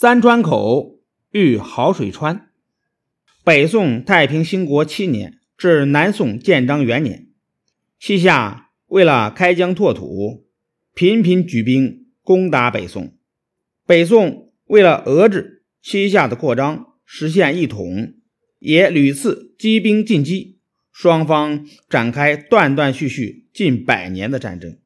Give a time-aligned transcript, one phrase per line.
[0.00, 1.00] 三川口
[1.32, 2.50] 遇好水川。
[3.42, 7.26] 北宋太平兴国七年至南宋建章元年，
[7.98, 10.46] 西夏为了开疆拓土，
[10.94, 13.16] 频频举兵攻打北宋。
[13.88, 18.14] 北宋为了遏制西夏的扩张，实现一统，
[18.60, 20.60] 也屡次积兵进击，
[20.92, 24.78] 双方展开断断续续近百年的战争。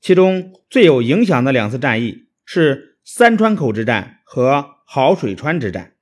[0.00, 5.96] 其中最有影响的两次战役是三川口之战和好水川之战。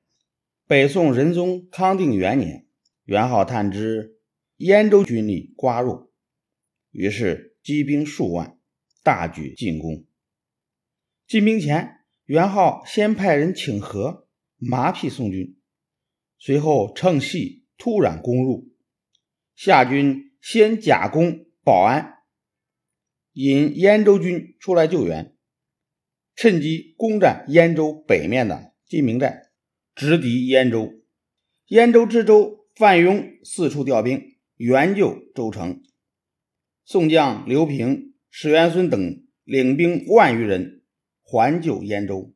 [0.67, 2.67] 北宋仁宗康定元年，
[3.05, 4.19] 元昊探知
[4.59, 6.13] 燕州军力瓜弱，
[6.91, 8.59] 于是积兵数万，
[9.03, 10.05] 大举进攻。
[11.27, 15.59] 进兵前，元昊先派人请和，麻痹宋军，
[16.39, 18.75] 随后趁隙突然攻入。
[19.57, 22.19] 夏军先假攻保安，
[23.33, 25.35] 引燕州军出来救援，
[26.41, 29.51] 趁机攻占燕州北面的金明寨。
[29.97, 30.93] 直抵燕州，
[31.67, 35.83] 燕州知州范雍四处调兵援救州城。
[36.85, 40.85] 宋将刘平、史元孙等领兵万余人
[41.25, 42.33] 还救燕州。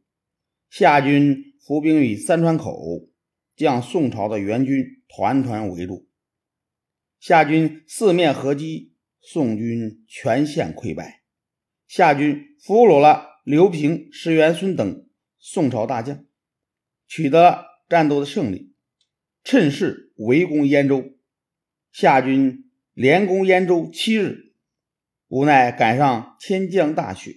[0.68, 3.08] 夏军伏兵于三川口，
[3.54, 6.08] 将宋朝的援军团团围住。
[7.20, 11.22] 夏军四面合击，宋军全线溃败。
[11.86, 16.24] 夏军俘虏了刘平、石元孙等宋朝大将。
[17.08, 18.74] 取得战斗的胜利，
[19.42, 21.18] 趁势围攻燕州。
[21.90, 24.54] 夏军连攻燕州七日，
[25.28, 27.34] 无奈赶上天降大雪，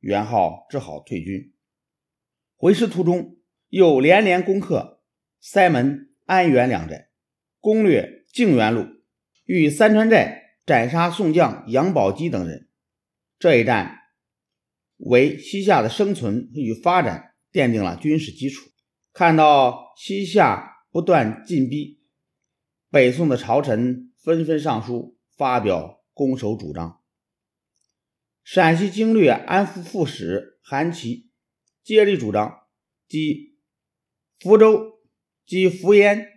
[0.00, 1.52] 元昊只好退军。
[2.56, 3.36] 回师途中，
[3.68, 5.02] 又连连攻克
[5.38, 7.10] 塞门、安源两寨，
[7.60, 8.86] 攻略靖远路，
[9.44, 12.68] 与三川寨斩杀宋将杨宝基等人。
[13.38, 14.01] 这一战
[15.02, 18.70] 为西夏的生存与发展奠定了军事基础。
[19.12, 22.00] 看到西夏不断进逼，
[22.88, 27.00] 北宋的朝臣纷纷上书发表攻守主张。
[28.44, 31.30] 陕西经略安抚副使韩琦
[31.82, 32.60] 接力主张，
[33.08, 33.56] 即
[34.38, 35.00] 福州
[35.44, 36.28] 及福延、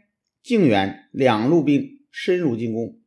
[0.41, 2.99] 靖远两路兵深入进攻。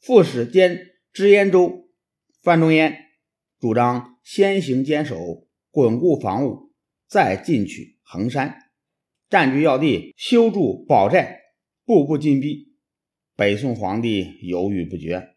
[0.00, 1.88] 副使兼知燕州
[2.42, 3.06] 范仲淹
[3.58, 6.74] 主张先行坚守，巩固防务，
[7.06, 7.98] 再进取。
[8.02, 8.70] 衡山
[9.30, 11.40] 占据要地，修筑堡寨，
[11.86, 12.74] 步步进逼。
[13.34, 15.34] 北宋皇帝犹豫不决。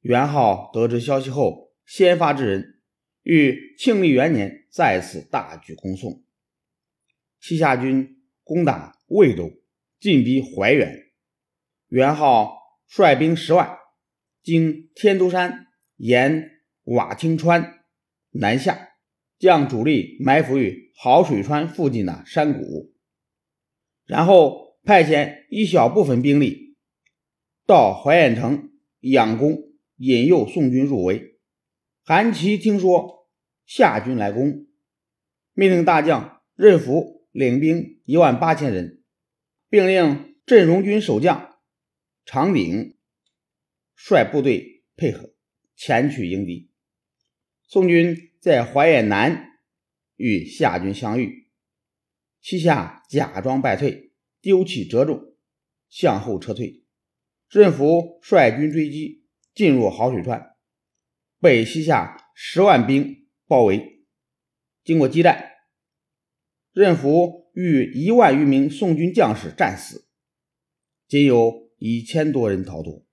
[0.00, 2.80] 元昊得知消息后，先发制人，
[3.22, 6.24] 于庆历元年再次大举攻宋。
[7.38, 9.48] 西夏军攻打魏州，
[10.00, 11.12] 进逼怀远。
[11.86, 12.52] 元昊
[12.88, 13.78] 率兵十万，
[14.42, 15.68] 经天都山，
[15.98, 16.55] 沿
[16.86, 17.84] 瓦青川
[18.30, 18.88] 南下。
[19.38, 22.94] 将主力埋伏于好水川附近的山谷，
[24.06, 26.78] 然后派遣一小部分兵力
[27.66, 28.70] 到怀远城
[29.02, 31.38] 佯攻，引诱宋军入围。
[32.02, 33.28] 韩琦听说
[33.66, 34.66] 夏军来攻，
[35.52, 39.02] 命令大将任福领兵一万八千人，
[39.68, 41.58] 并令镇戎军守将
[42.24, 42.96] 长鼎
[43.94, 45.34] 率部队配合
[45.76, 46.70] 前去迎敌。
[47.66, 48.32] 宋军。
[48.38, 49.58] 在淮远南
[50.14, 51.48] 与夏军相遇，
[52.40, 55.34] 西夏假装败退，丢弃折重，
[55.88, 56.84] 向后撤退。
[57.50, 60.54] 任福率军追击，进入好水川，
[61.40, 64.04] 被西夏十万兵包围。
[64.84, 65.44] 经过激战，
[66.72, 70.06] 任福与一万余名宋军将士战死，
[71.08, 73.04] 仅有一千多人逃脱。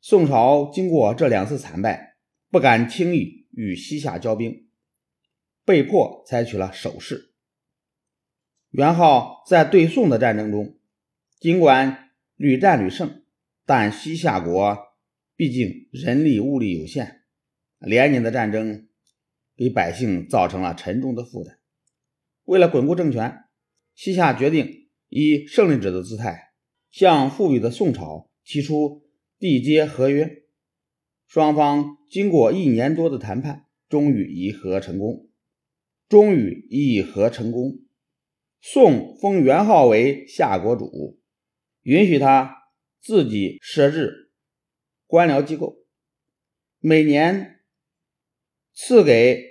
[0.00, 2.16] 宋朝经过这两次惨败，
[2.50, 4.68] 不敢轻易与西夏交兵。
[5.64, 7.32] 被迫采取了守势。
[8.70, 10.78] 元昊在对宋的战争中，
[11.38, 13.22] 尽管屡战屡胜，
[13.64, 14.78] 但西夏国
[15.36, 17.22] 毕竟人力物力有限，
[17.78, 18.88] 连年的战争
[19.56, 21.58] 给百姓造成了沉重的负担。
[22.44, 23.44] 为了巩固政权，
[23.94, 26.52] 西夏决定以胜利者的姿态，
[26.90, 29.08] 向富裕的宋朝提出
[29.38, 30.44] 缔结合约。
[31.30, 35.28] 双方经过一年多的谈判，终于议和成功。
[36.08, 37.78] 终于议和成功，
[38.60, 41.20] 宋封元昊为夏国主，
[41.82, 42.64] 允许他
[43.00, 44.32] 自己设置
[45.06, 45.76] 官僚机构，
[46.80, 47.60] 每年
[48.72, 49.44] 赐给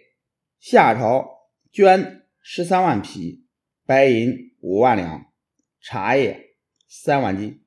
[0.59, 3.45] 夏朝绢十三万匹，
[3.85, 5.31] 白银五万两，
[5.79, 6.57] 茶叶
[6.89, 7.63] 三万斤。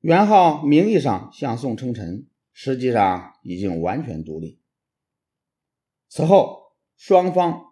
[0.00, 2.26] 元昊名义上向宋称臣，
[2.56, 4.62] 实际上已经完全独立。
[6.08, 6.64] 此后。
[6.98, 7.62] 双方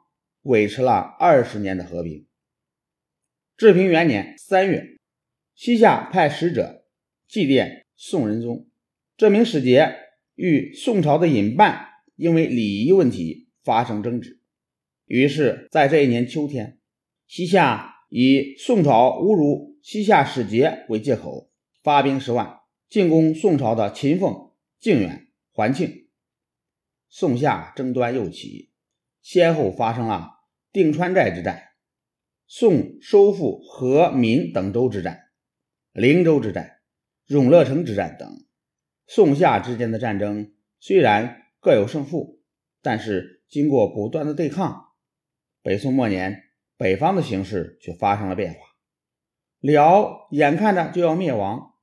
[0.42, 2.26] 维持了二十年的和平。
[3.56, 4.98] 治平元年三月，
[5.54, 6.84] 西夏派使者
[7.26, 8.68] 祭奠宋仁宗。
[9.16, 9.96] 这名使节
[10.34, 14.42] 与宋朝的尹办因为礼仪问题发生争执，
[15.06, 16.78] 于是，在这一年秋天，
[17.26, 21.50] 西夏以宋朝侮辱西夏使节为借口，
[21.82, 22.60] 发兵十万
[22.90, 24.50] 进攻宋朝的秦凤、
[24.84, 26.10] 靖远、环庆。
[27.08, 28.70] 宋夏争端又起，
[29.22, 30.32] 先后发生了
[30.72, 31.70] 定川寨之战。
[32.46, 35.30] 宋收复和民等州之战、
[35.92, 36.82] 灵州之战、
[37.24, 38.44] 永乐城之战等，
[39.06, 42.42] 宋夏之间的战争虽然各有胜负，
[42.82, 44.88] 但是经过不断的对抗，
[45.62, 46.42] 北宋末年
[46.76, 48.58] 北方的形势却发生了变化。
[49.60, 51.74] 辽眼看着就要灭亡，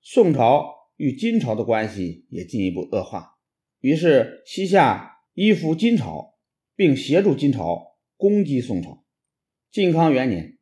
[0.00, 3.38] 宋朝与金朝的关系也进一步恶化，
[3.78, 6.34] 于是西夏依附金朝，
[6.74, 9.06] 并协助金朝攻击宋朝。
[9.70, 10.58] 靖康元年，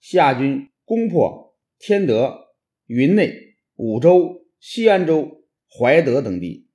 [0.00, 2.54] 夏军攻破天德、
[2.86, 6.70] 云内、武州、西安州、怀德等地，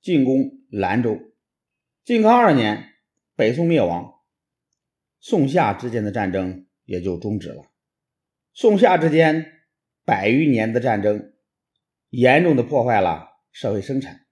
[0.00, 1.18] 进攻兰州。
[2.04, 2.90] 靖康二年，
[3.34, 4.20] 北宋灭亡，
[5.18, 7.64] 宋夏之间的战争也就终止了。
[8.52, 9.44] 宋夏之间
[10.04, 11.31] 百余年的战争，
[12.12, 14.26] 严重的破坏了社会生产，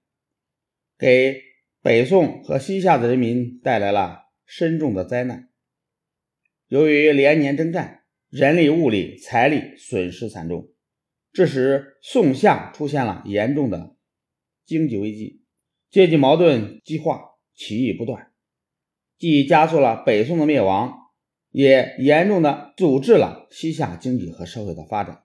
[0.99, 1.41] 给
[1.81, 5.49] 北宋和西夏的人民带来了深重的灾难。
[6.67, 10.69] 由于连年征战，人力、物力、财力损失惨重，
[11.33, 13.95] 致使宋夏出现了严重的
[14.63, 15.43] 经济危机，
[15.89, 18.31] 阶级矛盾激化，起义不断，
[19.17, 21.09] 既加速了北宋的灭亡，
[21.49, 25.23] 也严重的阻滞了西夏经济和社会的发展。